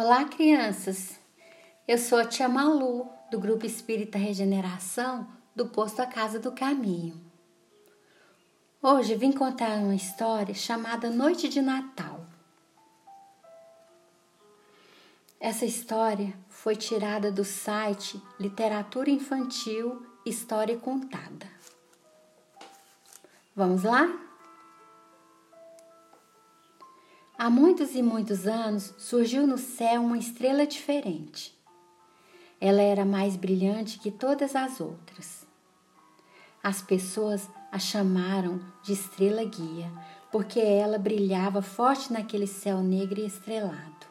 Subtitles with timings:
[0.00, 1.18] Olá, crianças!
[1.88, 5.26] Eu sou a tia Malu, do Grupo Espírita Regeneração,
[5.56, 7.20] do posto A Casa do Caminho.
[8.80, 12.24] Hoje vim contar uma história chamada Noite de Natal.
[15.40, 21.50] Essa história foi tirada do site Literatura Infantil História Contada.
[23.52, 24.27] Vamos lá?
[27.40, 31.56] Há muitos e muitos anos surgiu no céu uma estrela diferente.
[32.60, 35.46] Ela era mais brilhante que todas as outras.
[36.60, 39.88] As pessoas a chamaram de estrela guia,
[40.32, 44.08] porque ela brilhava forte naquele céu negro e estrelado.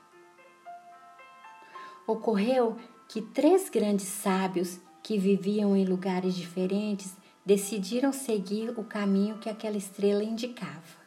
[2.08, 2.78] Ocorreu
[3.10, 7.14] que três grandes sábios que viviam em lugares diferentes
[7.46, 11.07] decidiram seguir o caminho que aquela estrela indicava.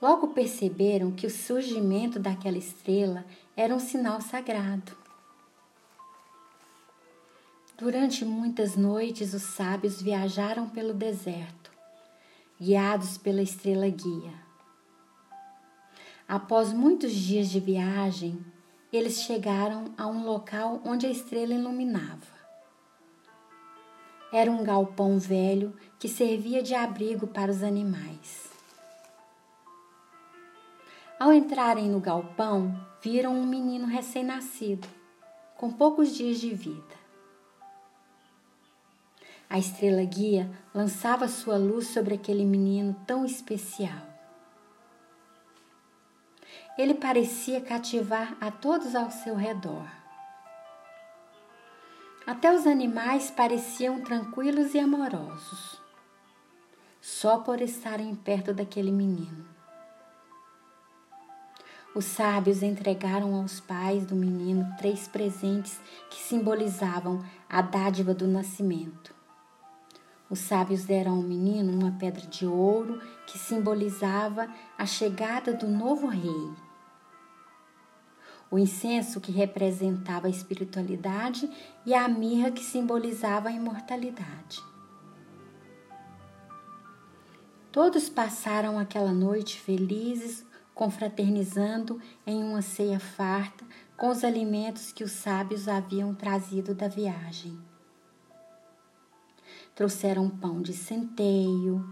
[0.00, 4.96] Logo perceberam que o surgimento daquela estrela era um sinal sagrado.
[7.76, 11.70] Durante muitas noites, os sábios viajaram pelo deserto,
[12.58, 14.32] guiados pela estrela guia.
[16.26, 18.38] Após muitos dias de viagem,
[18.92, 22.40] eles chegaram a um local onde a estrela iluminava.
[24.32, 28.39] Era um galpão velho que servia de abrigo para os animais.
[31.20, 34.88] Ao entrarem no galpão, viram um menino recém-nascido,
[35.54, 36.94] com poucos dias de vida.
[39.46, 44.00] A estrela guia lançava sua luz sobre aquele menino tão especial.
[46.78, 49.86] Ele parecia cativar a todos ao seu redor.
[52.26, 55.82] Até os animais pareciam tranquilos e amorosos,
[56.98, 59.49] só por estarem perto daquele menino.
[61.92, 69.12] Os sábios entregaram aos pais do menino três presentes que simbolizavam a dádiva do nascimento.
[70.30, 74.48] Os sábios deram ao menino uma pedra de ouro que simbolizava
[74.78, 76.54] a chegada do novo rei.
[78.48, 81.50] O incenso que representava a espiritualidade
[81.84, 84.62] e a mirra que simbolizava a imortalidade.
[87.72, 90.48] Todos passaram aquela noite felizes
[90.80, 93.62] confraternizando em uma ceia farta
[93.98, 97.60] com os alimentos que os sábios haviam trazido da viagem.
[99.74, 101.86] Trouxeram pão de centeio,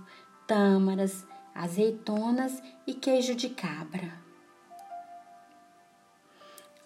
[0.47, 4.11] tâmaras, azeitonas e queijo de cabra.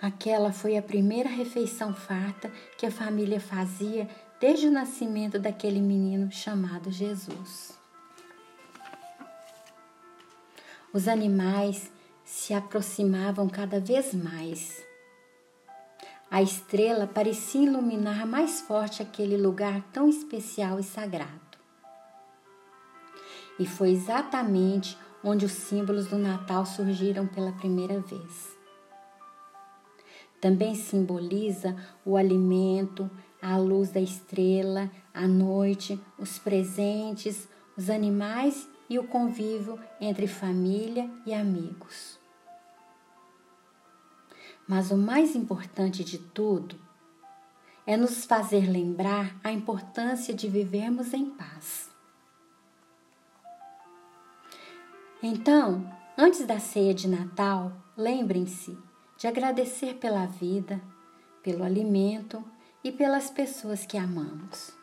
[0.01, 4.09] Aquela foi a primeira refeição farta que a família fazia
[4.41, 7.81] desde o nascimento daquele menino chamado Jesus.
[10.93, 11.91] Os animais
[12.23, 14.85] se aproximavam cada vez mais.
[16.31, 21.59] A estrela parecia iluminar mais forte aquele lugar tão especial e sagrado.
[23.59, 28.57] E foi exatamente onde os símbolos do Natal surgiram pela primeira vez.
[30.41, 31.75] Também simboliza
[32.05, 33.11] o alimento,
[33.41, 41.11] a luz da estrela, a noite, os presentes, os animais e o convívio entre família
[41.25, 42.19] e amigos.
[44.67, 46.77] Mas o mais importante de tudo
[47.87, 51.91] é nos fazer lembrar a importância de vivermos em paz.
[55.23, 58.79] Então, antes da ceia de Natal, lembrem-se
[59.17, 60.81] de agradecer pela vida,
[61.43, 62.45] pelo alimento
[62.83, 64.82] e pelas pessoas que amamos.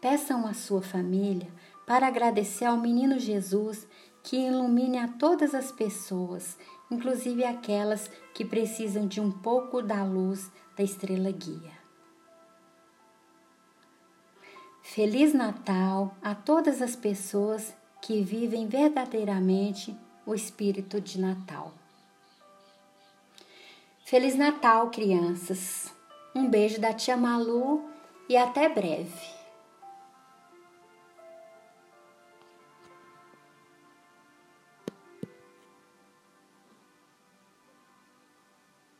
[0.00, 1.48] Peçam à sua família
[1.86, 3.86] para agradecer ao menino Jesus
[4.22, 6.56] que ilumine a todas as pessoas,
[6.90, 11.80] inclusive aquelas que precisam de um pouco da luz da estrela guia.
[14.82, 21.72] Feliz Natal a todas as pessoas que vivem verdadeiramente o espírito de Natal.
[24.04, 25.94] Feliz Natal, crianças!
[26.34, 27.84] Um beijo da tia Malu
[28.28, 29.39] e até breve!